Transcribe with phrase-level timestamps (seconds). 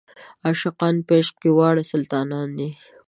[0.45, 2.69] عاشقان په عشق کې واړه سلطانان دي.